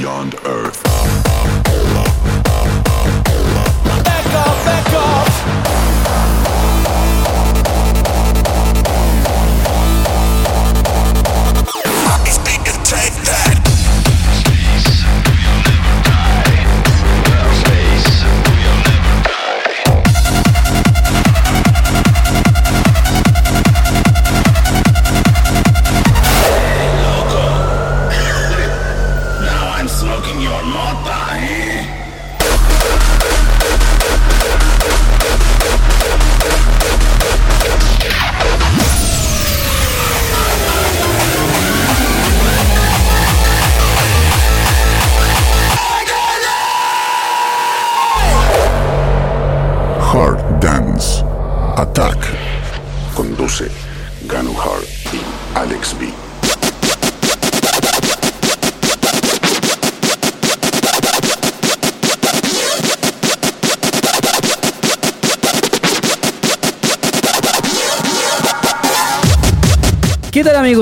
[0.00, 1.99] beyond Earth.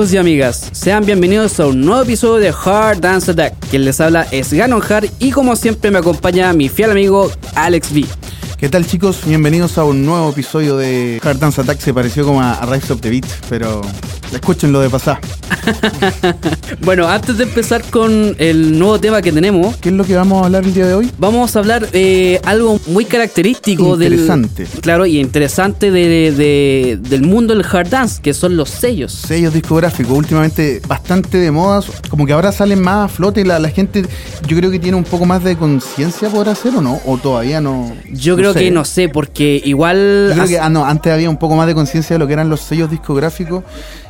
[0.09, 0.69] Amigos y amigas?
[0.71, 3.53] Sean bienvenidos a un nuevo episodio de Hard Dance Attack.
[3.69, 7.93] Quien les habla es Ganon Hard y como siempre me acompaña mi fiel amigo Alex
[7.93, 8.05] B.
[8.57, 9.21] ¿Qué tal chicos?
[9.25, 11.79] Bienvenidos a un nuevo episodio de Hard Dance Attack.
[11.79, 13.81] Se pareció como a, Rise of the Beat, pero
[14.31, 15.19] escúchenlo de pasar.
[16.81, 20.41] Bueno, antes de empezar con el nuevo tema que tenemos, ¿Qué es lo que vamos
[20.41, 21.11] a hablar el día de hoy?
[21.17, 24.63] vamos a hablar eh, algo muy característico Interesante.
[24.65, 24.81] del...
[24.81, 29.11] Claro, y interesante de- de- del mundo del hard dance, que son los sellos.
[29.13, 33.59] Sellos discográficos, últimamente bastante de moda, como que ahora salen más a flote y la,
[33.59, 34.03] la gente
[34.47, 37.61] yo creo que tiene un poco más de conciencia por hacer o no, o todavía
[37.61, 37.91] no.
[38.11, 38.59] Yo creo sé.
[38.59, 40.27] que no sé, porque igual...
[40.29, 42.33] Yo creo que, ah, no, antes había un poco más de conciencia de lo que
[42.33, 43.63] eran los sellos discográficos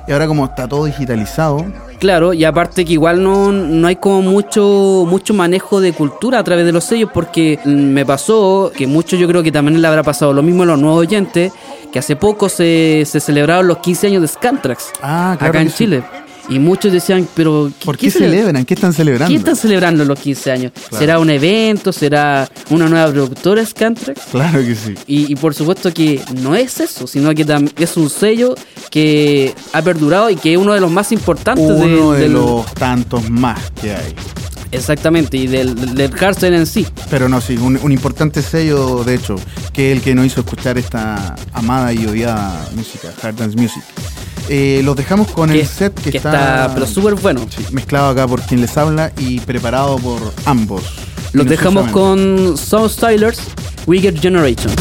[0.07, 1.65] y ahora como está todo digitalizado,
[1.99, 6.43] Claro, y aparte que igual no, no hay como mucho, mucho manejo de cultura a
[6.43, 9.87] través de los sellos, porque mm, me pasó que muchos yo creo que también le
[9.87, 11.51] habrá pasado lo mismo a los nuevos oyentes,
[11.91, 15.69] que hace poco se, se celebraron los 15 años de Scantrax, Ah, claro acá en
[15.69, 15.77] sí.
[15.77, 16.03] Chile.
[16.49, 18.65] Y muchos decían, pero ¿por qué, cele- celebran?
[18.65, 19.31] ¿Qué están celebrando?
[19.31, 20.71] ¿Qué están celebrando los 15 años?
[20.73, 20.97] Claro.
[20.97, 21.93] ¿Será un evento?
[21.93, 24.19] ¿Será una nueva productora Scantrax?
[24.31, 24.95] Claro que sí.
[25.05, 27.45] Y, y por supuesto que no es eso, sino que
[27.77, 28.55] es un sello
[28.89, 32.33] que ha perdurado y que es uno de los más importantes de- Uno de del-
[32.33, 34.15] los tantos más que hay.
[34.71, 36.85] Exactamente, y del, del, hardstyle en sí.
[37.09, 39.35] Pero no, sí, un, un importante sello, de hecho,
[39.73, 43.81] que es el que nos hizo escuchar esta amada y odiada música, Hard Dance Music.
[44.51, 47.45] Eh, los dejamos con Que, el set que, que está, pero súper bueno.
[47.55, 50.81] sí, mezclado acá por quien les habla y preparado por ambos.
[51.33, 53.41] Los dejamos con Sound Stylers,
[53.85, 54.73] Wicked Generation.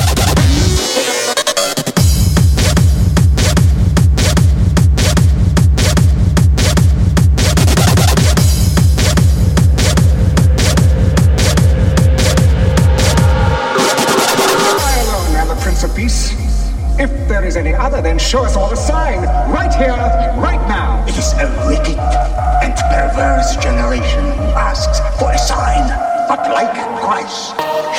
[18.19, 19.23] Then show us all a sign.
[19.51, 19.97] Right here,
[20.43, 21.05] right now.
[21.07, 25.87] It is a wicked and perverse generation who asks for a sign.
[26.29, 27.55] But like Christ,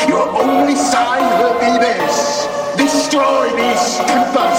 [0.08, 2.48] your only sign will be this.
[2.78, 4.59] Destroy these temples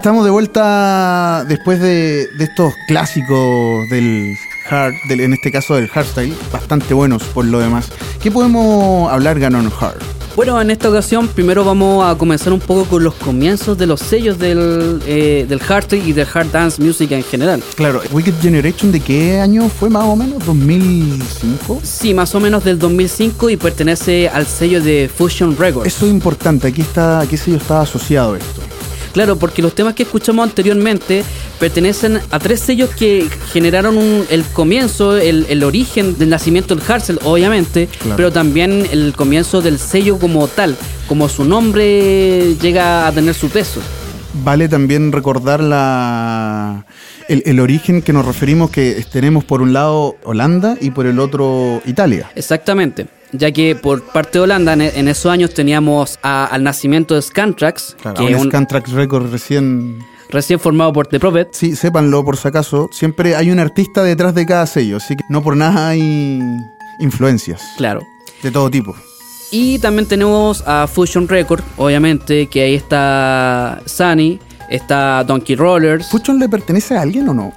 [0.00, 4.34] Estamos de vuelta después de, de estos clásicos del
[4.70, 7.90] hard, del- en este caso del hardstyle, bastante buenos por lo demás.
[8.22, 9.98] ¿Qué podemos hablar, Ganon Hard?
[10.36, 14.00] Bueno, en esta ocasión primero vamos a comenzar un poco con los comienzos de los
[14.00, 17.62] sellos del, eh, del hardstyle y del hard dance music en general.
[17.74, 20.42] Claro, Wicked Generation, ¿de qué año fue más o menos?
[20.46, 21.80] ¿2005?
[21.82, 25.86] Sí, más o menos del 2005 y pertenece al sello de Fusion Records.
[25.94, 28.62] Eso es importante, aquí está, ¿a qué sello está asociado esto?
[29.12, 31.24] Claro, porque los temas que escuchamos anteriormente
[31.58, 36.84] pertenecen a tres sellos que generaron un- el comienzo, el, el origen del nacimiento del
[36.84, 38.16] hardstyle, obviamente, Claro.
[38.16, 40.76] pero también el comienzo del sello como tal,
[41.08, 43.80] como su nombre llega a tener su peso.
[44.44, 46.84] Vale también recordar la,
[47.28, 51.18] el, el origen que nos referimos que tenemos por un lado Holanda y por el
[51.18, 52.30] otro Italia.
[52.36, 53.06] Exactamente.
[53.32, 57.22] Ya que por parte de Holanda en, en esos años teníamos a- al nacimiento de
[57.22, 59.98] Scantrax, Claro, que un Scantrax Records recién...
[60.30, 61.48] recién formado por The Prophet.
[61.52, 65.22] Sí, sépanlo por si acaso, siempre hay un artista detrás de cada sello, así que
[65.28, 66.40] no por nada hay
[66.98, 68.02] influencias Claro.
[68.42, 68.94] de todo tipo.
[69.52, 74.38] Y también tenemos a Fusion Record, obviamente, que ahí está Sunny,
[74.68, 77.52] está Donkey Rollers, ¿Fuchon le pertenece a alguien o no?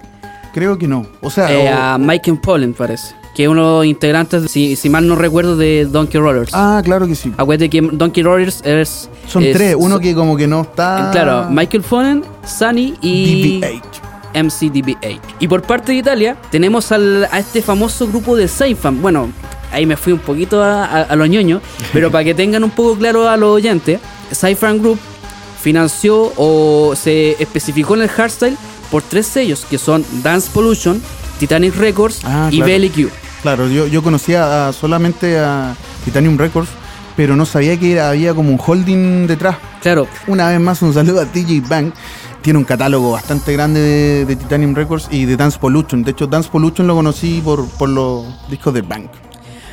[0.54, 1.06] Creo que no.
[1.22, 4.76] O sea, eh, o- a Mike Pollen parece, que es uno de los integrantes, si,
[4.76, 6.52] si mal no recuerdo, de Donkey Rollers.
[6.54, 7.34] ah, claro que sí.
[7.38, 9.10] Acuérdate que Donkey Rollers es...
[9.28, 11.10] Son es- tres, uno que como que no está...
[11.12, 13.60] Claro, Michael Pollen, Sunny y...
[13.60, 14.04] DBH.
[14.36, 15.20] MCDBA.
[15.40, 19.00] Y por parte de Italia tenemos al- a este famoso grupo de Seinfeld.
[19.00, 19.30] Bueno,
[19.72, 21.62] ahí me fui un poquito a, a, a lo ñoño,
[21.94, 24.00] pero para que tengan un poco claro a los oyentes,
[24.32, 25.00] Seinfeld Group
[25.62, 28.58] financió o se especificó en el hardstyle
[28.92, 31.02] por tres sellos que son Dance Pollution,
[31.40, 32.72] Titanic Records Ah, y claro.
[32.72, 33.10] Belly Q.
[33.44, 35.76] Claro, yo, yo conocía a- solamente a
[36.06, 36.70] Titanium Records,
[37.16, 39.58] pero no sabía que había como un holding detrás.
[39.82, 41.94] Claro, Una vez más, un saludo a DJ Bank.
[42.42, 46.04] Tiene un catálogo bastante grande de, de Titanium Records y de Dance Pollution.
[46.04, 49.10] De hecho, Dance Pollution lo conocí por, por los discos de Bank.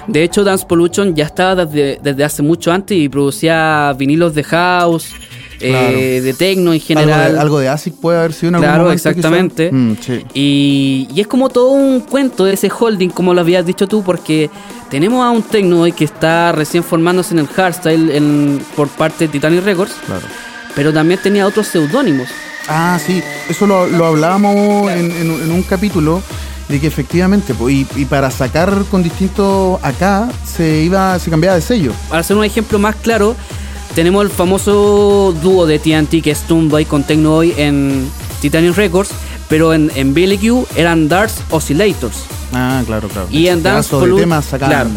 [0.06, 4.44] de hecho Dance Pollution ya estaba desde, desde hace mucho antes y producía vinilos de
[4.44, 5.12] house,
[5.61, 7.33] eh, de techno en Algo general.
[7.35, 9.70] de, algo de ASIC puede haber sido algún Claro, exactamente.
[9.73, 10.25] Mm, sí.
[10.35, 14.03] Y, y es como todo un cuento de ese holding, como lo habías dicho tú,
[14.03, 14.51] porque
[14.90, 19.27] tenemos a un Tecno hoy que está recién formándose en el hardstyle en- por parte
[19.27, 20.27] de Titanic Records, Claro.
[20.75, 22.29] pero también tenía otros seudónimos.
[22.68, 26.23] Ah, sí, eso lo, lo hablábamos en, en- en un capítulo
[26.68, 31.57] de que efectivamente, pues, y, y para sacar con distintos acá se iba, se cambiaba
[31.57, 31.92] de sello.
[32.09, 33.35] Para hacer un ejemplo más claro,
[33.94, 38.09] tenemos el famoso dúo de TNT que es Toonboy con Tecnoboy en
[38.40, 39.11] Titanium Records,
[39.48, 42.18] pero en, en Billy Q eran Darts Oscillators.
[42.53, 43.29] Ah, claro, claro.
[43.31, 44.90] Y en Dance Pedazo de Pollu- temas sacaban- claro.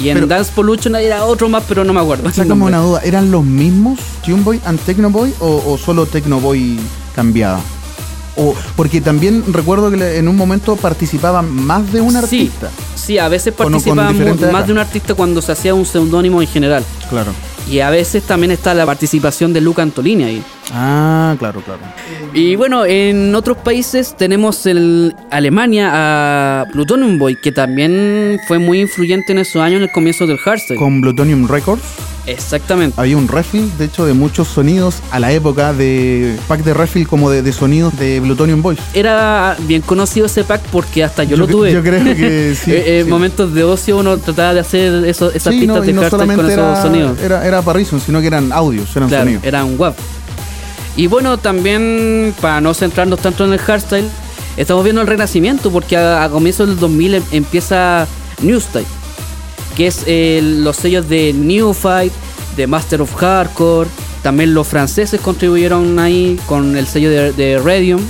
[0.00, 2.30] Y en Pero- Dance Pollution era otro más, pero no me acuerdo.
[2.32, 6.78] Sácame una duda, ¿eran los mismos Tuneboy and Tecnoboy o, o solo Tecnoboy
[7.16, 7.60] cambiaba?
[8.38, 12.70] O, porque también recuerdo que en un momento participaban más de un artista.
[12.94, 15.74] sí, a veces Con- con participaba mu- diferentes más de un artista cuando se hacía
[15.74, 16.84] un seudónimo en general.
[17.10, 17.32] Claro.
[17.70, 20.42] Y a veces también está la participación de Luca Antolini ahí.
[20.72, 21.80] Ah, claro, claro.
[22.32, 28.80] Y bueno, en otros países tenemos el Alemania a Plutonium Boy, que también fue muy
[28.80, 30.78] influyente en esos años en el comienzo del hardstyle.
[30.78, 31.82] Con Plutonium Records
[32.28, 33.00] Exactamente.
[33.00, 37.08] había un refill, de hecho, de muchos sonidos a la época de pack de refill
[37.08, 38.78] como de, de sonidos de Plutonium Boys.
[38.94, 41.72] Era bien conocido ese pack porque hasta yo, lo tuve.
[41.72, 42.72] Yo creo que sí.
[42.72, 43.10] Eh, en sí.
[43.10, 46.10] momentos de ocio uno trataba de hacer eso- esas Sí, pistas no, de no hardstyle
[46.10, 47.18] con solamente esos sonidos.
[47.20, 49.44] era, era para Reason, sino que eran audios, eran Claro, sonidos.
[49.44, 49.94] era un WAV.
[50.96, 54.08] Y bueno, también para no centrarnos tanto en el hardstyle,
[54.56, 58.06] estamos viendo el renacimiento porque a, a comienzos del 2000 em- empieza
[58.42, 58.86] New Style,
[59.78, 62.12] que es eh, los sellos de New Fight,
[62.56, 63.88] de Master of Hardcore.
[64.24, 68.00] También los franceses contribuyeron ahí con el sello de, de Radium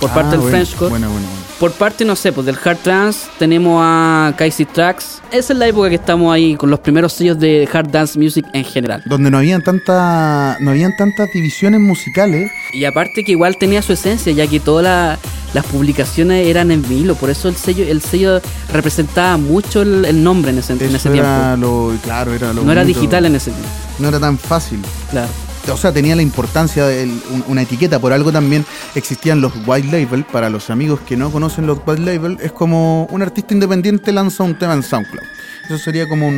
[0.00, 0.90] por Ah, parte del bueno, Frenchcore.
[0.90, 1.43] Bueno, bueno, bueno.
[1.60, 5.22] Por parte, no sé, pues del Hard Trance tenemos a Casey Tracks.
[5.30, 8.44] Esa es la época que estamos ahí con los primeros sellos de Hard Dance Music
[8.52, 9.02] en general.
[9.06, 12.50] Donde no habían tanta, no habían tantas divisiones musicales.
[12.72, 15.18] Y aparte que igual tenía su esencia, ya que todas la-
[15.54, 18.40] las publicaciones eran en vinilo, por eso el sello, el sello
[18.72, 21.20] representaba mucho el, el nombre en ese, en ese tiempo.
[21.30, 23.68] era lo, claro, era lo No era digital en ese tiempo,
[24.00, 24.80] No era tan fácil.
[25.12, 25.28] claro.
[25.72, 27.98] O sea, tenía la importancia de el- un- una etiqueta.
[27.98, 30.24] Por algo también existían los white label.
[30.24, 34.42] Para los amigos que no conocen los white label, es como un artista independiente lanza
[34.42, 35.24] un tema en SoundCloud.
[35.66, 36.34] Eso sería como un.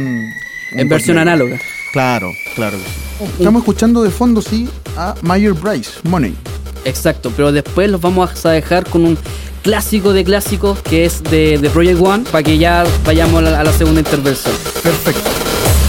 [0.72, 1.28] un En versión label.
[1.32, 1.58] análoga.
[1.92, 2.76] Claro, claro.
[3.18, 3.32] que sí.
[3.38, 6.34] Estamos escuchando de fondo, sí, a Mayer Bryce, Money.
[6.84, 9.18] Exacto, pero después los vamos a dejar con un
[9.62, 13.60] clásico de clásicos que es de, de Project One, para que ya vayamos a la,
[13.60, 14.54] a la segunda intervención.
[14.82, 15.22] Perfecto.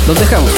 [0.08, 0.50] Los dejamos.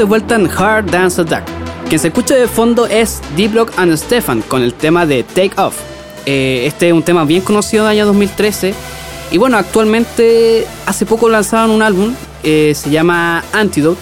[0.00, 1.44] De vuelta en Hard Dance Attack.
[1.86, 5.76] Quien se escucha de fondo es D-Block and Stefan con el tema de Take Off.
[6.24, 8.72] Eh, este es un tema bien conocido del año 2013.
[9.30, 14.00] Y bueno, actualmente hace poco lanzaron un álbum, eh, se llama Antidote.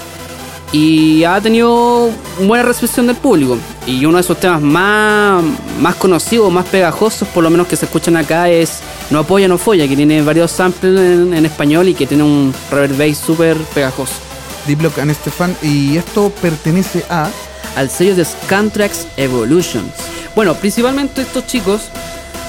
[0.71, 2.11] Y ha tenido
[2.47, 3.59] buena recepción del público.
[3.85, 5.43] Y uno de esos temas más,
[5.81, 9.59] más conocidos, más pegajosos, por lo menos que se escuchan acá, es No Apoya, No
[9.59, 13.57] Folla, que tiene varios samples en, en español y que tiene un reverb bass súper
[13.75, 14.28] pegajoso.
[14.69, 15.57] D-Block and Stefan.
[15.63, 17.29] Y esto pertenece a.
[17.75, 19.93] al sello de Scantrax Evolutions.
[20.37, 21.89] Bueno, principalmente estos chicos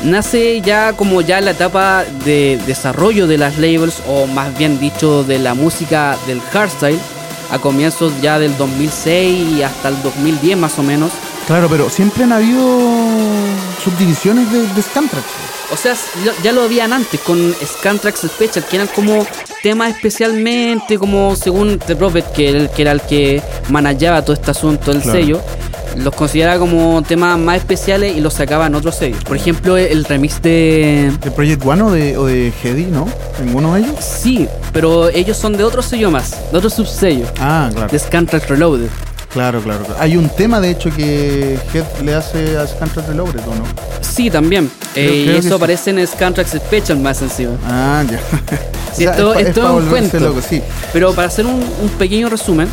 [0.04, 5.24] nace ya como ya la etapa de desarrollo de las labels o más bien dicho
[5.24, 7.00] de la música del hardstyle
[7.52, 11.12] a comienzos ya del 2006 y hasta el 2010 más o menos.
[11.48, 12.62] Claro, pero siempre han habido
[13.84, 15.49] subdivisiones de, de Scantrax.
[15.72, 15.96] O sea,
[16.44, 19.26] ya- lo habían antes con Scantrax Special, que eran como
[19.62, 24.34] temas especialmente, como según The Prophet, que, era el- que era el que manejaba todo
[24.34, 25.20] este asunto del Claro.
[25.20, 25.42] sello,
[25.98, 29.24] los consideraba como temas más especiales y los sacaban otros sellos.
[29.24, 31.12] Por ejemplo, el remix de...
[31.22, 33.08] ¿De Project One o de, o de Hedy, no?
[33.44, 33.96] ¿Ninguno de ellos?
[34.04, 37.92] Sí, pero ellos son de otro sello más, de otro subsello, Ah, claro.
[37.92, 38.90] de Scantrax Reloaded.
[39.30, 39.84] Claro, claro.
[39.86, 40.02] claro.
[40.02, 43.64] Hay un tema, de hecho, que Head le hace a Scantrack Reloaded, ¿o no?
[44.02, 44.72] Sí, también.
[44.94, 45.54] Creo- Eh, creo y eso sí.
[45.54, 47.52] aparece en Scantrax Special más encima.
[47.68, 48.20] Ah, ya.
[48.94, 50.20] Sí, O sea, esto, es esto es un cuento.
[50.20, 50.62] loco, sí.
[50.92, 52.68] Pero para hacer un, un pequeño resumen,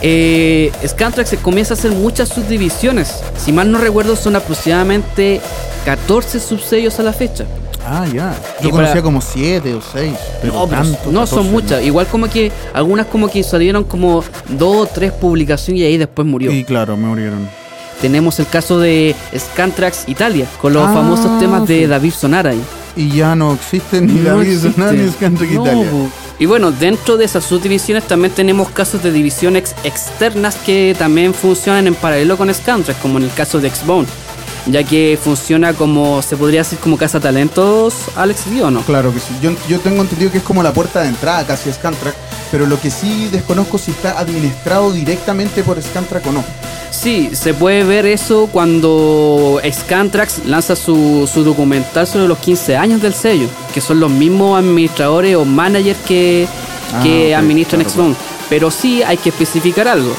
[0.00, 3.12] eh, Scantrax comienza a hacer muchas subdivisiones.
[3.44, 5.40] Si mal no recuerdo, son aproximadamente
[5.84, 7.44] 14 subsellos a la fecha.
[7.86, 8.34] Ah, ya.
[8.60, 10.12] Y Yo conocía para- como siete o seis.
[10.42, 11.84] Pero no, pero son 14, muchas.
[11.84, 16.26] Igual como que algunas como que salieron como dos o tres publicaciones y ahí después
[16.26, 16.50] murió.
[16.52, 17.48] Y claro, me murieron.
[18.00, 21.86] Tenemos el caso de Scantrax Italia, con los Ah, famosos temas de sí.
[21.86, 22.60] David Sonara ahí.
[22.94, 24.72] Y ya no existen ni No David existe.
[24.72, 25.90] Sonara ni Scantrack No, Italia.
[26.38, 31.86] Y bueno, dentro de esas subdivisiones también tenemos casos de divisiones externas que también funcionan
[31.86, 34.06] en paralelo con Scantrax, como en el caso de Xbone,
[34.66, 38.82] ya que funciona como, se podría decir como casa talentos, Alex Dio, ¿no?
[38.82, 39.28] Claro que sí.
[39.40, 42.14] Yo, yo tengo entendido que es como la puerta de entrada casi a Scantrack,
[42.50, 46.44] pero lo que sí desconozco si está administrado directamente por Scantrack o no.
[46.90, 53.02] Sí, se puede ver eso cuando Scantrax lanza su, su documental sobre los 15 años
[53.02, 56.48] del sello, que son los mismos administradores o managers que,
[56.92, 58.16] Ah, que ok, administran claro, Xbone.
[58.48, 60.14] Pero sí hay que especificar algo,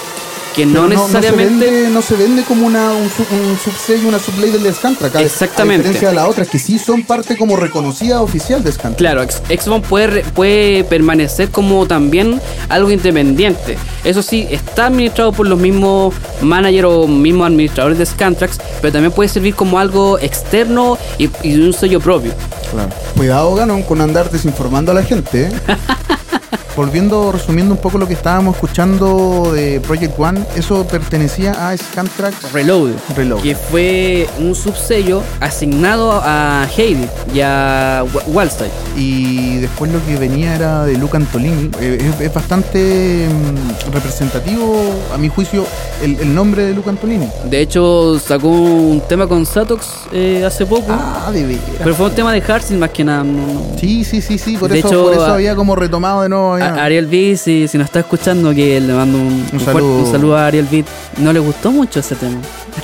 [0.58, 1.66] que Pero no necesariamente...
[1.66, 5.16] se vende, no se vende como una, un, sub- un subsello, una sublabel de Scantrack.
[5.16, 5.88] A- Exactamente.
[5.88, 8.98] A diferencia de las otras, que sí son parte como reconocida oficial de Scantrack.
[8.98, 13.78] Claro, Xbox puede, puede permanecer como también algo independiente.
[14.04, 19.12] Eso sí, está administrado por los mismos managers o mismos administradores de Scantrax, pero también
[19.12, 22.34] puede servir como algo externo y, y un sello propio.
[22.72, 22.90] Claro.
[23.16, 25.44] Cuidado, Ganon, con andar desinformando a la gente.
[25.44, 25.52] ¿eh?
[26.78, 32.54] Volviendo, resumiendo un poco lo que estábamos escuchando de Project One, eso pertenecía a Scantrack
[32.54, 33.42] Reload, Reload.
[33.42, 38.70] que fue un subsello asignado a Heidi y a Wa- Wallstyle.
[38.96, 41.72] Y después lo que venía era de Luca Antolini.
[41.82, 44.80] Eh, es, es bastante mm, representativo,
[45.12, 45.66] a mi juicio,
[46.04, 47.28] el, el nombre de Luca Antolini.
[47.50, 51.64] De hecho, sacó un tema con Satox eh, hace poco, Ah, de veras.
[51.80, 53.24] pero fue un tema de Hardstyle más que nada.
[53.24, 54.58] no- no- Sí, sí, sí, sí.
[54.58, 56.58] Por, De eso, hecho, por eso había como retomado de nuevo.
[56.68, 60.00] A- Ariel B, si, si nos está escuchando, que le mando un, un saludo.
[60.06, 60.84] un saludo a Ariel B.
[61.18, 62.40] No le gustó mucho ese tema.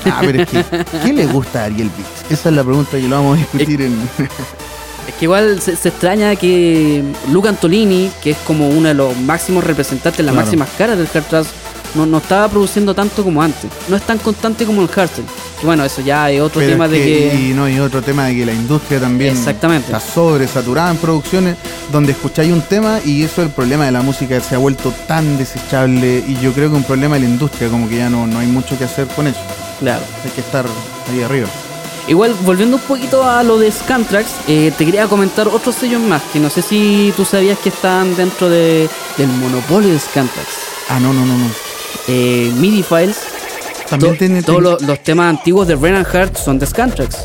[0.05, 0.63] Ah, pero es que,
[1.05, 2.31] ¿qué le gusta a Ariel Beats?
[2.31, 3.97] Esa es la pregunta que lo vamos a discutir en.
[5.05, 9.17] Es que igual se, se extraña que Luca Antolini, que es como uno de los
[9.17, 10.45] máximos representantes, las Claro.
[10.45, 11.45] máximas caras del hard
[11.95, 13.69] no, no estaba produciendo tanto como antes.
[13.87, 15.25] No es tan constante como el hardstyle.
[15.61, 17.35] Y bueno, eso ya es otro Pero tema es de que- que...
[17.49, 19.85] Y no, y otro tema de que la industria también Exactamente.
[19.91, 21.55] está sobresaturada en producciones
[21.91, 24.93] donde escucháis un tema y eso es el problema de la música, se ha vuelto
[25.07, 28.27] tan desechable y yo creo que un problema de la industria, como que ya no,
[28.27, 29.39] no hay mucho que hacer con eso.
[29.79, 30.01] Claro.
[30.25, 30.65] Hay que estar
[31.11, 31.47] ahí arriba.
[32.07, 36.21] Igual, volviendo un poquito a lo de Scantrax, eh, te quería comentar otros sellos más,
[36.33, 40.47] que no sé si tú sabías que están dentro de, del monopolio de Scantrax.
[40.89, 41.45] Ah, no, no, no, no.
[42.07, 43.17] Eh, MIDI Files,
[43.89, 47.17] También to- tiene- todos tiene- los, los temas antiguos de Renan Hart son de Scantrax.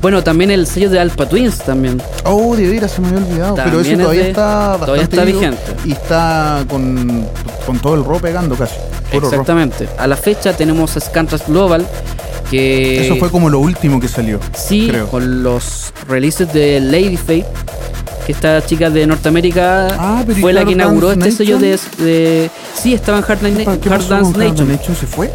[0.00, 2.00] Bueno, también el sello de Alpha Twins también.
[2.24, 3.54] Oh, de veras, se me había olvidado.
[3.56, 5.62] Pero eso es todavía de- está bastante todavía está vigente.
[5.86, 7.26] Y está con,
[7.64, 8.74] con todo el rock pegando casi.
[9.12, 9.24] Rock.
[9.32, 9.88] Exactamente.
[9.96, 11.86] A la fecha tenemos Scantrax Global,
[12.50, 14.40] que Eso fue como lo último que salió.
[14.54, 15.08] sí, creo.
[15.08, 17.46] con los releases de Lady Fate,
[18.26, 21.58] que esta chica de Norteamérica Ah, pero ¿y fue la que inauguró Dance este sello
[21.58, 24.96] de, Sí, estaba en Hard, Dance- ¿Qué Hard pasó Dance Nation.
[24.98, 25.30] ¿Se fue?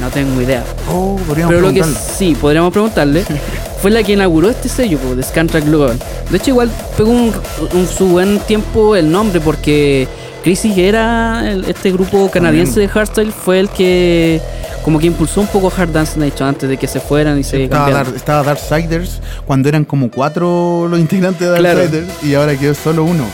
[0.00, 0.64] No tengo idea.
[0.90, 3.24] Oh, Pero lo que sí, podríamos preguntarle,
[3.82, 5.98] fue la que inauguró este sello de Scantrack Global.
[6.30, 7.32] De hecho, igual pegó un,
[7.72, 10.06] un- su buen tiempo el nombre porque
[10.46, 14.40] Crisis era el- este grupo canadiense de hardstyle, fue el que
[14.84, 17.64] como que impulsó un poco Hard Dance Nation antes de que se fueran y se
[17.64, 18.14] Estaba, cambiaran.
[18.14, 21.80] Estaba Darksiders cuando eran como cuatro los integrantes de Claro.
[21.80, 23.24] Darksiders y ahora quedó solo uno.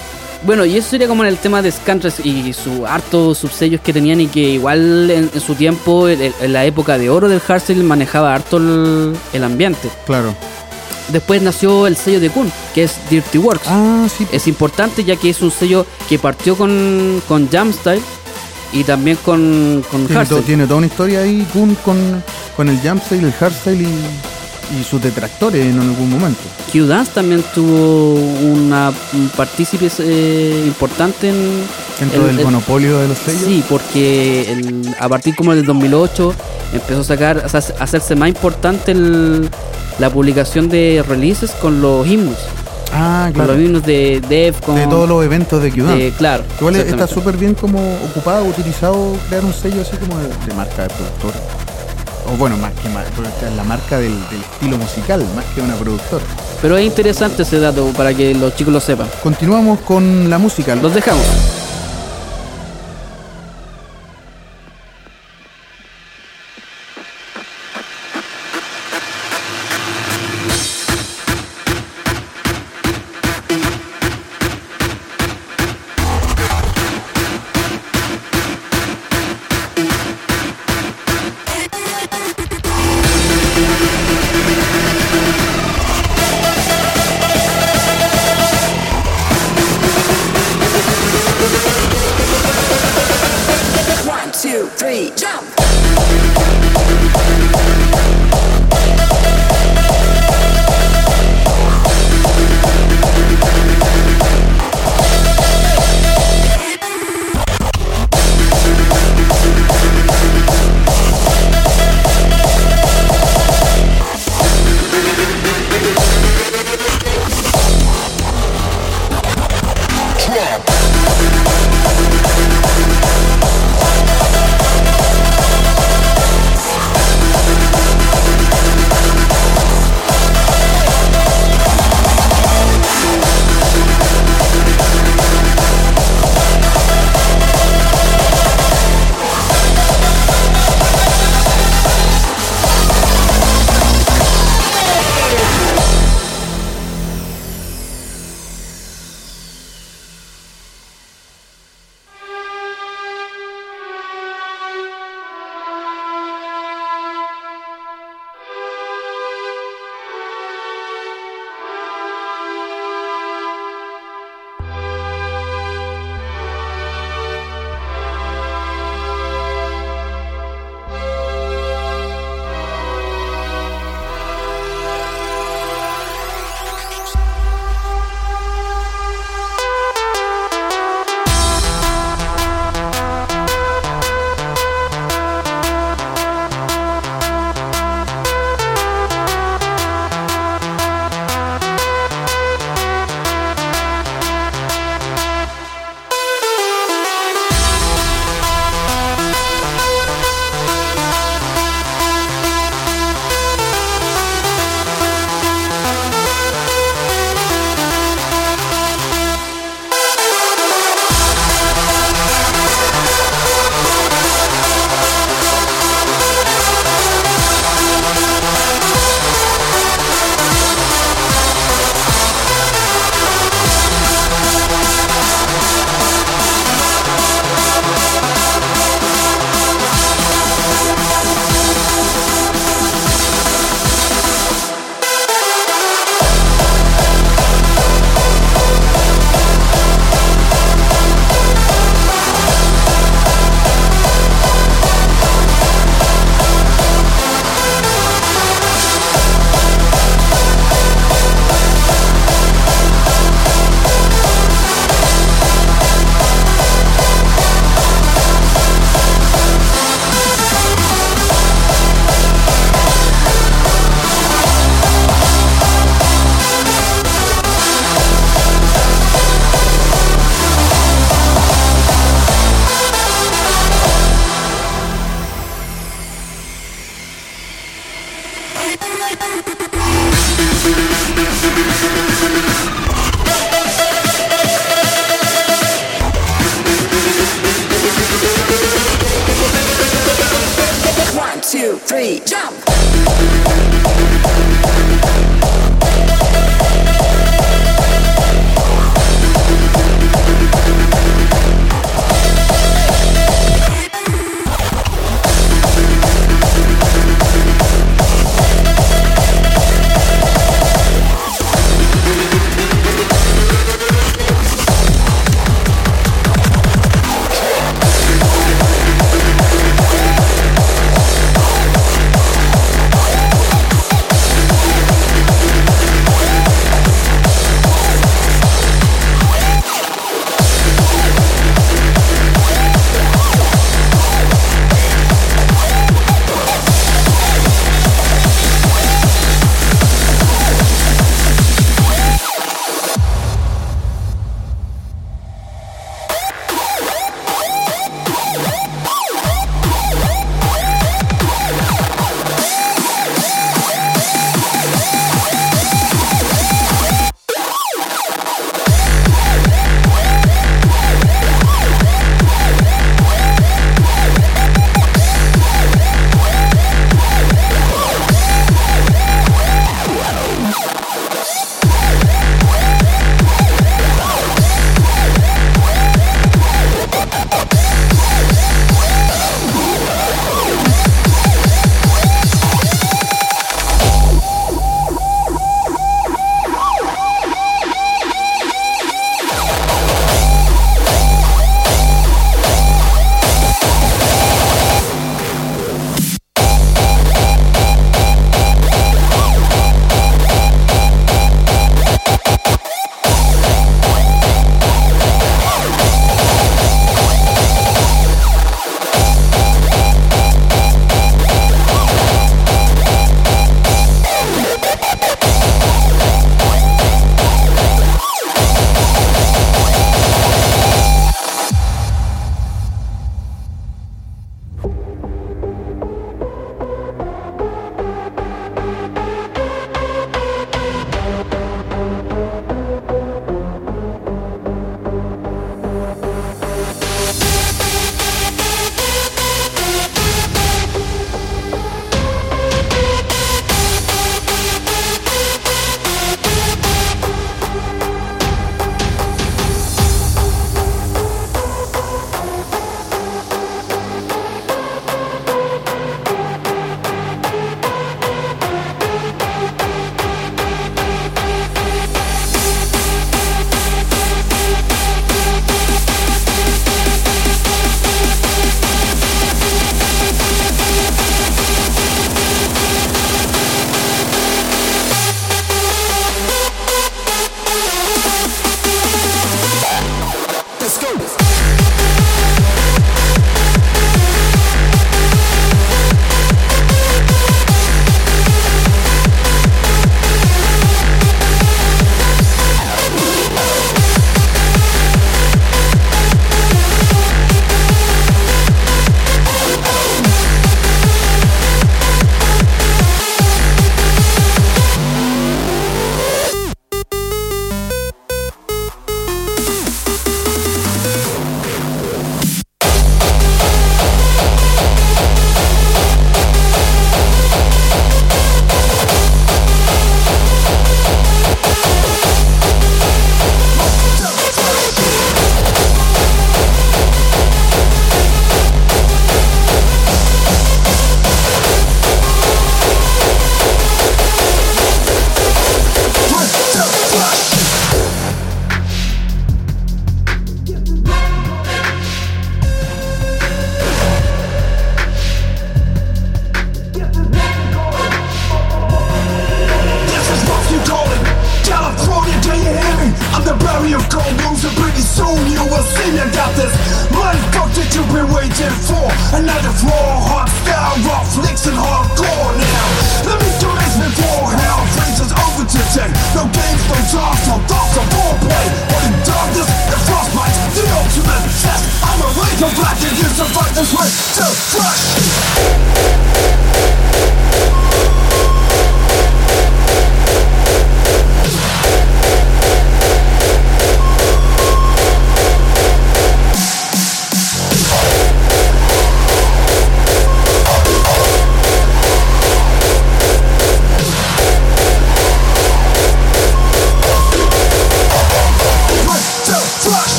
[0.46, 3.92] Bueno, y eso sería como en el tema de Scantrax y su hartos subsellos que
[3.92, 7.40] tenían y que igual en, en su tiempo, en, en la época de oro del
[7.40, 9.90] hardstyle, manejaba harto el, el ambiente.
[10.06, 10.34] Claro.
[11.08, 13.66] Después nació el sello de Kun, que es Dirty Works.
[13.68, 14.26] Ah, sí.
[14.32, 18.00] Es importante ya que es un sello que partió con, con Jamstyle
[18.72, 22.22] y también con, con Tiene, tiene toda una historia ahí Kun con,
[22.56, 26.40] con el jumpstyle, el hardstyle y, y sus detractores en algún momento.
[26.72, 31.64] Q-Dance también tuvo una un partícipe eh, importante en...
[32.00, 33.42] Dentro el- del el- monopolio de los sellos.
[33.44, 36.34] Sí, porque el- a partir como del 2008
[36.72, 39.50] empezó a sacar, a hacerse más importante el-
[39.98, 42.36] la publicación de releases con los himnos,
[42.94, 43.52] Ah, con claro.
[43.54, 45.98] los himnos de Dev, con De todos los eventos de Qdan.
[45.98, 46.44] de- claro.
[46.58, 47.78] Igual está súper bien como
[48.10, 51.32] ocupado, utilizado crear un sello así como de, de marca de productor.
[52.32, 53.04] O bueno, más que mar-
[53.56, 56.22] la marca del, del estilo musical, más que una productora.
[56.60, 59.08] Pero es interesante ese dato para que los chicos lo sepan.
[59.22, 60.76] Continuamos con la música.
[60.76, 61.24] Los dejamos.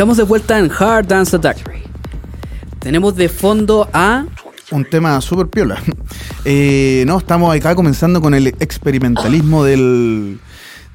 [0.00, 1.58] Estamos de vuelta en Hard Dance Attack.
[2.78, 4.24] Tenemos de fondo a.
[4.70, 5.76] Un tema súper piola.
[6.46, 10.40] Eh, no, estamos acá comenzando con el experimentalismo del,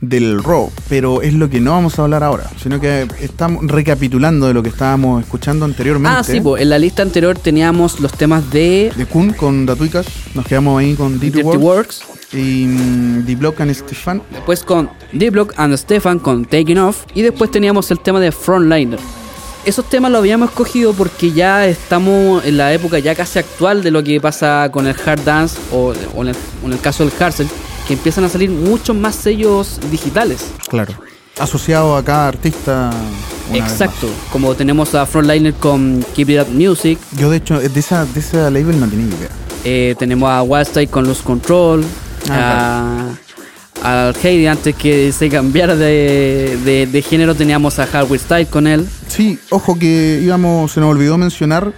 [0.02, 4.48] del rock, pero es lo que no vamos a hablar ahora, sino que estamos recapitulando
[4.48, 6.18] de lo que estábamos escuchando anteriormente.
[6.18, 10.08] Ah, sí, pues en la lista anterior teníamos los temas de De Kun con Datuicas,
[10.34, 12.04] nos quedamos ahí con Dirty, Dirty Work Works,
[12.36, 14.22] y mm, The Block and Stefan.
[14.32, 19.00] después con D-Block and Stefan con Taking Off, y después teníamos el tema de Frontliner.
[19.66, 23.90] Esos temas los habíamos escogido porque ya estamos en la época ya casi actual de
[23.90, 27.04] lo que pasa con el hard dance o, o en, el, o en el caso
[27.04, 27.50] del hardstyle,
[27.88, 30.46] que empiezan a salir muchos más sellos digitales.
[30.70, 30.94] Claro.
[31.40, 32.92] Asociado a cada artista.
[33.54, 37.00] Exacto, como tenemos a Frontliner con Keep It Up Music.
[37.18, 39.30] Yo, de hecho, de esa, de esa label no tenía idea.
[39.64, 41.84] eh, tenemos a Wildstyle con Lose Control,
[42.30, 43.10] Ah,
[43.84, 48.48] a- al Heidi antes que se cambiara de, de- de género teníamos a Hardware Style
[48.48, 48.88] con él.
[49.08, 51.72] Sí, ojo que íbamos, se nos olvidó mencionar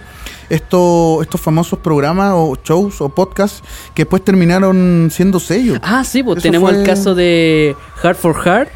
[0.48, 3.62] esto, estos famosos programas o shows o podcasts
[3.94, 5.78] que después terminaron siendo sellos.
[5.82, 8.68] Ah, sí, pues Eso tenemos fue- el caso de Hard for Hard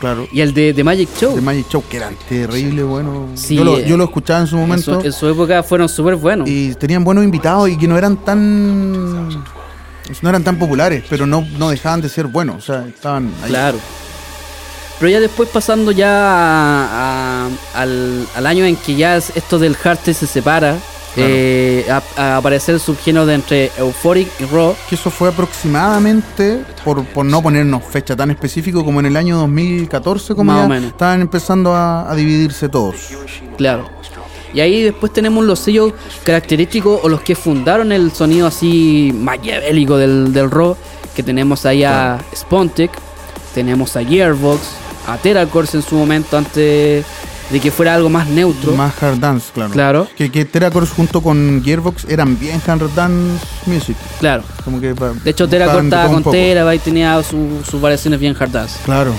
[0.00, 0.26] Claro.
[0.32, 1.34] y el de, de Magic Show.
[1.36, 3.28] De Magic Show, que eran terrible, bueno.
[3.34, 5.06] Sí, yo, lo, eh, yo lo escuchaba en su En su, momento.
[5.06, 6.48] en su época fueron súper buenos.
[6.50, 9.42] Y tenían buenos invitados y que no eran tan.
[10.22, 12.56] No eran tan populares, pero no, no dejaban de ser buenos.
[12.56, 13.48] O sea, estaban ahí.
[13.50, 13.78] Claro.
[14.98, 19.58] Pero ya después pasando ya a- a- al, al año en que ya es- esto
[19.58, 20.76] del hardstyle se separa,
[21.14, 21.30] Claro.
[21.32, 26.62] eh, a, a aparecer el subgénero de entre Euphoric y Raw, Que eso fue aproximadamente,
[26.84, 31.20] por, por no ponernos fecha tan específico, como en el año 2014, como ya estaban
[31.22, 32.96] empezando a, a dividirse todos.
[33.56, 33.95] claro.
[34.54, 35.92] Y ahí después tenemos los sellos
[36.24, 40.76] característicos o los que fundaron el sonido así maquiavélico del, del Raw,
[41.14, 42.90] que tenemos ahí a Spontek,
[43.54, 44.60] tenemos a Gearbox,
[45.06, 47.04] a Terracourse en su momento antes
[47.50, 48.72] de que fuera algo más neutro.
[48.72, 49.72] Más hard dance, claro.
[49.72, 50.08] Claro.
[50.16, 50.44] Que, que
[50.96, 53.96] junto con Gearbox eran bien hard dance music.
[54.18, 54.42] Claro.
[54.64, 55.78] Como que De hecho, Tera todo
[56.08, 56.36] un con poco.
[56.36, 58.78] Terabyte, tenía su- sus variaciones bien hard dance.
[58.84, 59.12] Claro.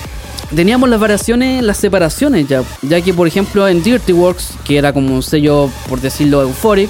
[0.55, 4.93] Teníamos las variaciones, las separaciones ya, ya que por ejemplo en Dirty Works, que era
[4.93, 6.89] como un sello, por decirlo, euphoric,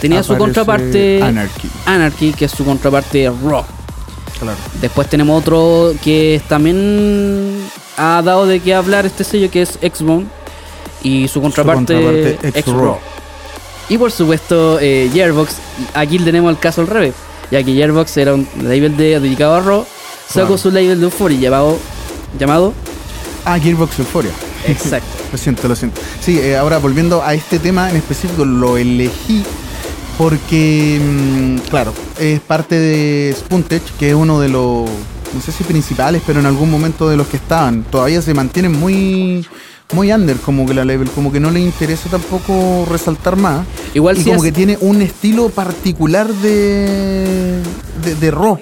[0.00, 1.70] tenía su contraparte Anarchy.
[1.86, 3.64] Anarchy, que es su contraparte Raw.
[4.40, 4.58] Claro.
[4.80, 7.58] Después tenemos otro que también
[7.96, 10.26] ha dado de qué hablar este sello que es X-Bone
[11.02, 12.74] y su contraparte, contraparte X-Raw.
[12.74, 12.98] X-Raw.
[13.88, 15.56] Y por supuesto eh, Gearbox,
[15.94, 17.14] aquí tenemos el caso al revés,
[17.50, 19.86] ya que Gearbox era un label de, dedicado a Raw,
[20.28, 20.58] sacó Claro.
[20.58, 21.78] su label de Euphoria llamado,
[22.38, 22.74] llamado
[23.50, 24.32] Ah, Gearbox Euphoria.
[24.66, 25.08] Exacto.
[25.32, 26.00] Lo siento, lo siento.
[26.20, 29.42] Sí, eh, ahora volviendo a este tema en específico, lo elegí
[30.18, 34.88] porque, mm, claro, es parte de Spuntech, que es uno de los,
[35.34, 37.84] no sé si principales, pero en algún momento de los que estaban.
[37.84, 39.46] Todavía se mantienen muy
[39.94, 43.66] muy under como que la level, como que no le interesa tampoco resaltar más.
[43.94, 47.62] Igual y sí como que tiene un estilo particular de,
[48.04, 48.60] de, de rock.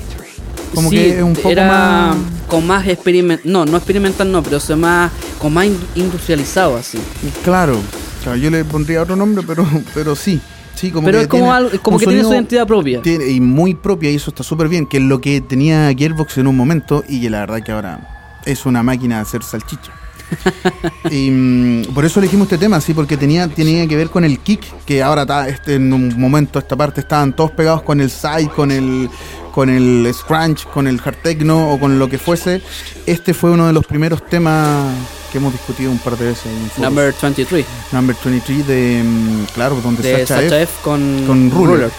[0.77, 2.16] Como Sí, que un poco era más...
[2.47, 5.11] con más experiment no, no experimental no, pero o sea, más
[5.41, 6.99] con más in- industrializado así.
[7.43, 7.79] Claro,
[8.22, 10.39] claro, yo le pondría otro nombre, pero, pero sí.
[10.74, 13.01] Sí, como Pero que es como tiene algo- como que tiene su identidad propia.
[13.01, 16.37] tiene- y muy propia, y eso está súper bien, que es lo que tenía Gearbox
[16.37, 19.91] en un momento, y que la verdad que ahora es una máquina de hacer salchicha.
[21.11, 24.39] y mm, por eso elegimos este tema, sí, porque tenía, tenía que ver con el
[24.41, 28.11] kick, que ahora está, este, en un momento esta parte estaban todos pegados con el
[28.11, 29.09] side, con el
[29.57, 32.61] con el scrunch, con el hard techno o con lo que fuese.
[33.07, 34.93] Este fue uno de los primeros temas
[35.33, 36.45] que hemos discutido un par de veces.
[36.77, 36.83] en.
[36.83, 41.51] Number 23 Number 23 de, mm, claro, donde de Sacha, Sacha F F con, con
[41.51, 41.75] Ruler.
[41.77, 41.91] Ruler.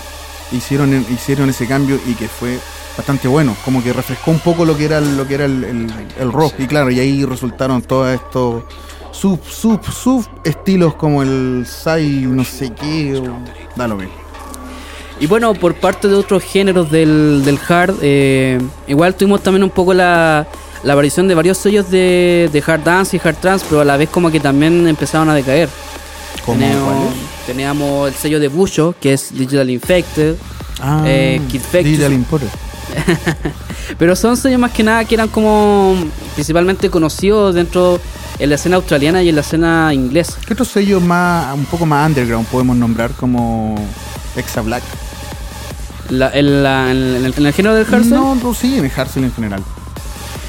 [0.51, 2.59] Hicieron, hicieron ese cambio y que fue
[2.95, 5.91] bastante bueno, como que refrescó un poco lo que era, lo que era el, el-
[6.19, 6.53] el rock.
[6.59, 8.63] Y claro, y ahí resultaron todos estos
[9.11, 13.35] sub, sub, sub estilos como el Sai, no sé qué, o,
[13.75, 14.26] da lo mismo.
[15.19, 19.69] Y bueno, por parte de otros géneros del, del hard, eh, igual tuvimos también un
[19.71, 20.45] poco la,
[20.83, 23.97] la aparición de varios sellos de, de hard dance y hard trance, pero a la
[23.97, 25.69] vez como que también empezaron a decaer.
[26.45, 27.13] ¿Cómo Teníamos,
[27.45, 30.35] teníamos el sello de Busho, que es Digital Infected,
[30.79, 31.61] Ah, eh, Kid.
[31.83, 32.49] Digital Importer.
[33.97, 35.95] pero son sellos más que nada que eran como
[36.35, 37.99] principalmente conocidos dentro
[38.39, 40.33] en la escena australiana y en la escena inglesa.
[40.45, 43.75] ¿Qué otros sellos más, un poco más underground podemos nombrar como
[44.35, 44.83] Exa Black?
[46.09, 48.91] La- en, la- en el, en el género del hardstyle, No, no, sí, en el
[48.91, 49.63] hardstyle en general.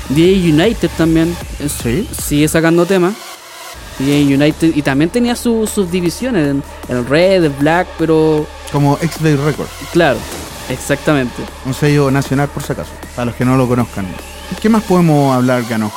[0.08, 2.08] DJ United también es- Sí.
[2.18, 3.14] sigue sacando temas.
[3.98, 8.96] DJ United y también tenía su- sus divisiones, en el red, el black, pero Como
[9.02, 9.70] X-Day Records.
[9.92, 10.18] claro,
[10.68, 11.42] exactamente.
[11.66, 14.06] Un sello nacional por si acaso, para los que no lo conozcan.
[14.62, 15.90] ¿Qué más podemos hablar, Gano?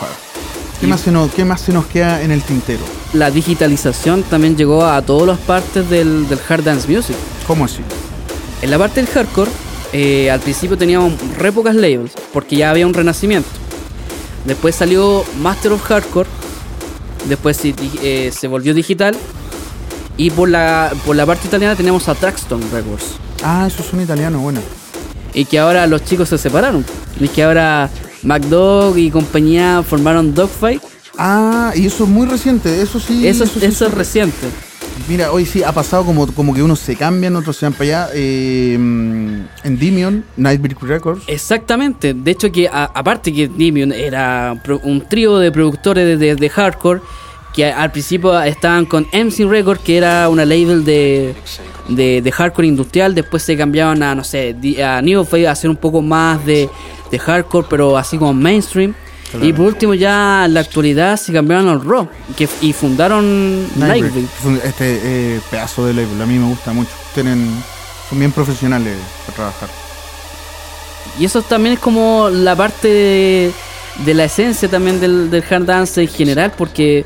[0.79, 2.81] ¿Qué, más se nos, ¿Qué más se nos queda en el tintero?
[3.13, 7.15] La digitalización también llegó a todas las partes del, del hard dance music.
[7.45, 7.81] ¿Cómo así?
[8.61, 9.49] En la parte del hardcore,
[9.93, 13.49] eh, al principio teníamos re pocas labels, porque ya había un renacimiento.
[14.45, 16.29] Después salió Master of Hardcore,
[17.27, 19.15] después se, eh, se volvió digital.
[20.17, 23.15] Y por la, por la parte italiana tenemos a Traxton Records.
[23.43, 24.61] Ah, eso es un italiano, bueno.
[25.33, 26.85] Y que ahora los chicos se separaron.
[27.19, 27.89] Y que ahora
[28.23, 30.81] MacDog y compañía formaron Dogfight.
[31.17, 33.27] Ah, y eso es muy reciente, eso sí.
[33.27, 34.47] Eso, sí eso es reciente.
[35.07, 37.83] Mira, hoy sí ha pasado como, como que unos se cambian, otros se van para
[38.05, 38.09] allá.
[38.13, 41.23] eh, en Dimion, Nightbreed Records.
[41.27, 42.13] Exactamente.
[42.13, 47.01] De hecho que aparte que Dimion era un trío de productores de, de- hardcore
[47.53, 51.35] que al principio estaban con MC Records que era una label de,
[51.89, 53.13] de, hardcore industrial.
[53.13, 56.69] Después se cambiaban a no sé a Neophyte a hacer un poco más de,
[57.11, 58.93] de hardcore pero así como mainstream.
[59.41, 64.25] Y por último ya en la actualidad se cambiaron al rock que, y fundaron Nightbreed.
[64.63, 66.91] Este eh, pedazo de label, a mí me gusta mucho.
[67.13, 67.49] Tienen,
[68.09, 69.69] son bien profesionales para trabajar.
[71.19, 73.51] Y eso también es como la parte de,
[74.05, 77.05] de la esencia también del, del hard dance en general, porque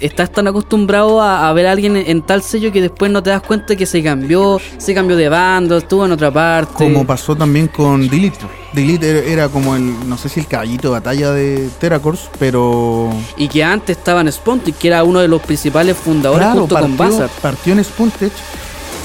[0.00, 3.22] estás tan acostumbrado a, a ver a alguien en, en tal sello que después no
[3.22, 6.72] te das cuenta que se cambió, se cambió de bando, estuvo en otra parte.
[6.74, 8.46] Como pasó también con Delete.
[8.72, 13.10] Delete era, como el, no sé si el caballito de batalla de Terracors, pero...
[13.36, 16.78] Y que antes estaba en Spontic, que era uno de los principales fundadores Claro, junto
[16.78, 17.30] con partió, Bazar.
[17.40, 18.32] partió en Spuntech,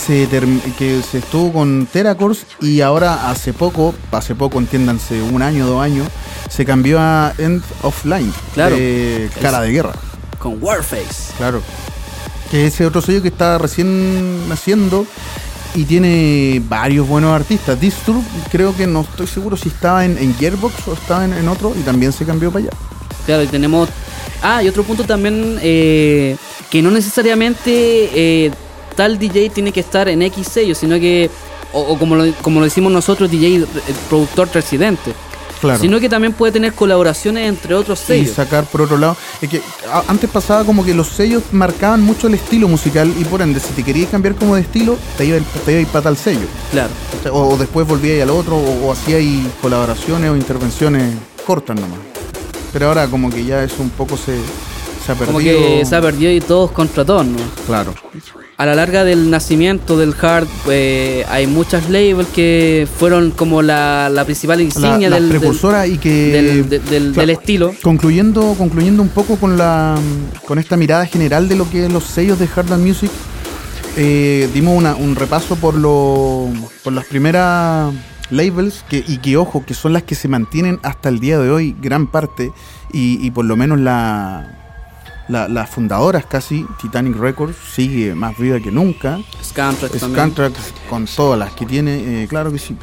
[0.06, 0.28] se
[0.78, 5.82] que se estuvo con Terracors y ahora hace poco, hace poco entiéndanse, un año, dos
[5.82, 6.08] años,
[6.50, 8.76] se cambió a End of Line, Claro.
[8.76, 9.94] de cara de guerra,
[10.42, 11.34] Con Warface.
[11.38, 11.62] claro.
[12.50, 15.06] Que ese otro sello que está recién naciendo
[15.76, 17.80] y tiene varios buenos artistas.
[17.80, 18.22] Disturb
[18.52, 21.74] creo que no estoy seguro si estaba en, en Gearbox o estaba en, en otro
[21.80, 22.78] y también se cambió para allá.
[23.26, 23.88] Claro, y tenemos.
[24.42, 26.36] Ah, y otro punto también, eh,
[26.70, 28.52] que no necesariamente eh,
[28.96, 31.30] tal DJ tiene que estar en X sello, sino que,
[31.72, 33.68] o, o como, lo, como lo decimos nosotros, DJ, eh,
[34.10, 35.14] productor residente.
[35.62, 35.80] Claro.
[35.80, 38.36] Sino que también puede tener colaboraciones entre otros y sellos.
[38.36, 39.16] sacar por otro lado.
[39.41, 39.62] Es que
[40.07, 43.72] antes pasaba como que los sellos marcaban mucho el estilo musical y por ende, si
[43.74, 46.47] te querías cambiar como de estilo, te iba, te iba a ir para tal sello.
[46.72, 46.89] Claro.
[47.32, 51.14] O, o después volvíais al otro, o, o hacíais colaboraciones o intervenciones
[51.45, 51.99] cortas nomás.
[52.74, 54.39] Pero ahora como que ya eso un poco se,
[55.05, 55.28] se ha perdido.
[55.28, 57.38] Como que se ha perdido y todos contra todos, ¿no?
[57.68, 57.93] Claro.
[58.62, 64.07] A la larga del nacimiento del hard, eh, hay muchas labels que fueron como la,
[64.14, 65.30] la principal insignia la del,
[65.88, 67.74] y que del- del- del- claro, del estilo.
[67.82, 69.97] concluyendo concluyendo un poco con la
[70.47, 73.09] con esta mirada general de lo que es los sellos de hard and music
[73.97, 76.47] eh, dimos una- un repaso por lo
[76.84, 77.91] por las primeras
[78.30, 81.49] labels que, y que ojo que son las que se mantienen hasta el día de
[81.49, 82.51] hoy gran parte
[82.93, 84.59] y, y por lo menos la
[85.28, 89.19] la- las fundadoras casi, Titanic Records sigue más viva que nunca.
[89.43, 90.11] Scantrack también.
[90.32, 90.53] Scantrack
[90.89, 92.76] con todas las que tiene, eh, claro que sí.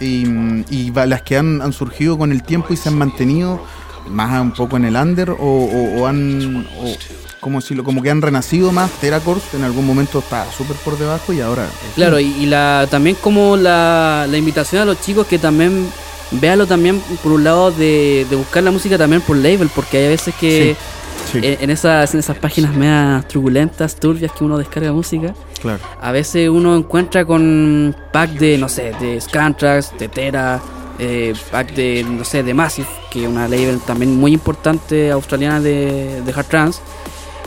[0.00, 3.60] Y, mm, y las que han, han surgido con el tiempo y se han mantenido
[4.08, 6.94] más un poco en el under o, o- o han, o,
[7.40, 7.84] ¿cómo decirlo?
[7.84, 8.90] Como que han renacido más.
[8.92, 11.66] Teracords en algún momento estaba súper por debajo y ahora...
[11.96, 15.86] Claro, y, y la también como la, la invitación a los chicos que también
[16.32, 20.08] véalo también por un lado de, de buscar la música también por label, porque hay
[20.08, 20.84] veces que Sí,
[21.32, 21.38] sí.
[21.42, 25.80] en, en esas, en esas páginas medias turbulentas, turbias que uno descarga música, claro.
[26.00, 30.60] a veces uno encuentra con pack de, no sé, de Scantrax, de Tera,
[30.98, 35.60] eh, pack de, no sé, de Massive, que es una label también muy importante australiana
[35.60, 36.80] de, de hard trance.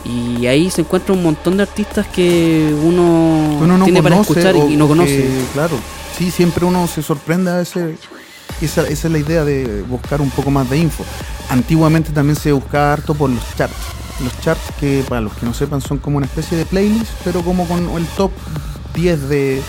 [0.05, 4.55] Y ahí se encuentra un montón de artistas que uno, uno no tiene para escuchar
[4.55, 5.29] y, no que, conoce.
[5.53, 5.77] claro,
[6.17, 7.99] sí, siempre uno se sorprende a veces.
[8.64, 11.03] Esa, esa es la idea de buscar un poco más de info.
[11.49, 13.76] Antiguamente también se buscaba harto por los charts.
[14.24, 17.41] Los charts que, para los que no sepan, son como una especie de playlist, pero
[17.41, 18.32] como con el top
[18.95, 19.61] 10 de,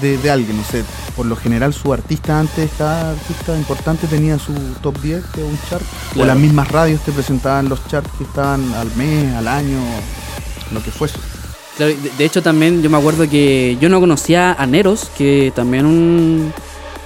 [0.00, 0.56] de, de alguien.
[0.56, 0.84] No sé,
[1.16, 5.46] por lo general su artista antes, cada artista importante tenía su top 10, que es
[5.46, 5.84] un chart.
[6.16, 9.78] O las mismas radios te presentaban los charts que estaban al mes, al año,
[10.72, 11.18] lo que fuese.
[11.76, 15.86] Claro, de hecho también yo me acuerdo que yo no conocía a Neros, que también
[15.86, 16.52] un,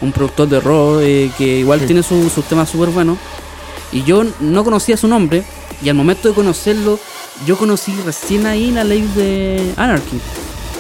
[0.01, 1.87] un productor de rock, eh, que igual Sí.
[1.87, 3.19] tiene su- sus temas súper buenos.
[3.93, 5.43] Y yo no conocía su nombre,
[5.83, 6.99] y al momento de conocerlo,
[7.47, 10.21] yo conocí recién ahí la ley de Anarchy,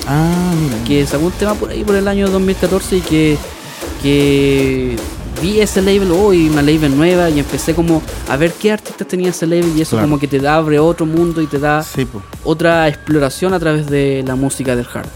[0.06, 0.84] Ah, mira.
[0.84, 3.38] que sacó un tema por ahí por el año 2014 y que,
[4.02, 4.96] que
[5.40, 9.30] vi ese label hoy, una label nueva, y empecé como a ver qué artistas tenía
[9.30, 10.06] ese label, y eso Claro.
[10.08, 12.06] como que te da, abre otro mundo y te da Sí,
[12.44, 15.08] otra exploración a través de la música del hard.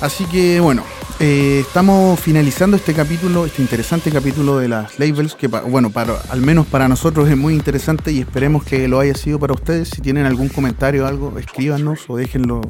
[0.00, 0.82] Así que bueno,
[1.24, 6.14] eh, estamos finalizando este capítulo, este interesante capítulo de las labels, que pa- bueno, para,
[6.30, 9.90] al menos para nosotros es muy interesante y esperemos que lo haya sido para ustedes.
[9.90, 12.60] Si tienen algún comentario o algo, escríbanos o déjenlo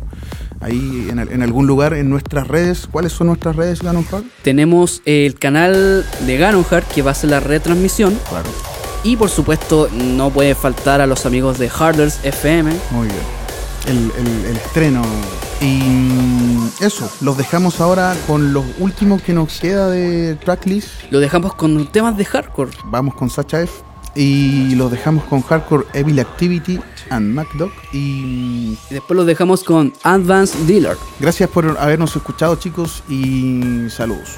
[0.60, 2.86] ahí en, al- en algún lugar en nuestras redes.
[2.90, 4.24] ¿Cuáles son nuestras redes, Ganon Park?
[4.42, 8.18] Tenemos el canal de Ganonhard que va a ser la retransmisión.
[8.28, 8.50] Claro,
[9.02, 12.70] Y por supuesto, no puede faltar a los amigos de Harders FM.
[12.90, 13.18] muy bien.
[13.86, 13.96] El,
[14.26, 15.02] el- el estreno.
[15.62, 20.88] Y eso, los dejamos ahora con los últimos que nos queda de tracklist.
[21.10, 22.72] Lo dejamos con temas de hardcore.
[22.86, 23.72] vamos con Sacha F
[24.14, 26.78] y los dejamos con Hardcore Evil Activity
[27.10, 30.96] and MacDog y Y después lo dejamos con Advanced Dealer.
[31.18, 34.36] gracias por habernos escuchado chicos y saludos.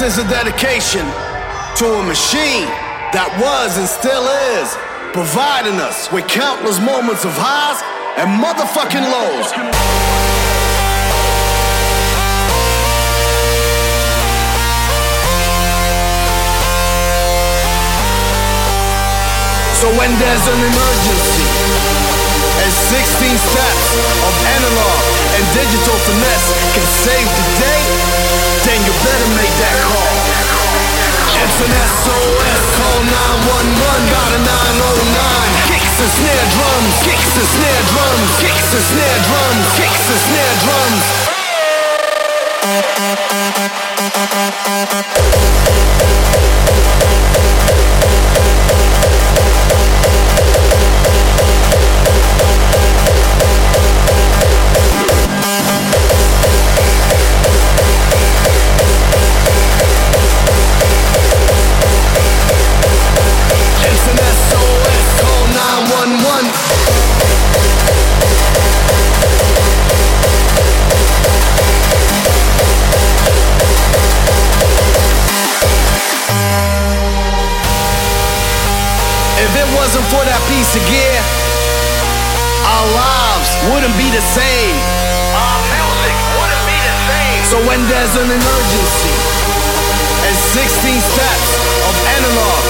[0.00, 1.04] Is a dedication
[1.76, 2.64] to a machine
[3.12, 4.24] that was and still
[4.56, 4.72] is
[5.12, 7.84] providing us with countless moments of highs
[8.16, 9.52] and motherfucking lows.
[19.84, 21.48] So when there's an emergency
[22.56, 23.86] and 16 steps
[24.24, 25.00] of analog
[25.36, 28.29] and digital finesse can save the day,
[28.64, 30.16] then you better make that call.
[31.40, 35.72] It's an SOS, call 911, got a 909.
[35.72, 40.56] Kicks and snare drums, kicks and snare drums, kicks and snare drums, kicks and snare
[40.60, 41.04] drums.
[63.80, 66.52] It's an SOS, call 911.
[79.40, 81.16] If it wasn't for that piece of gear,
[82.68, 84.76] our lives wouldn't be the same.
[85.32, 87.40] Our music wouldn't be the same.
[87.48, 89.16] So when there's an emergency
[90.28, 91.50] and 16 steps
[91.88, 92.69] of analog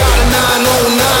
[0.00, 1.20] Got a 909.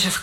[0.00, 0.22] же в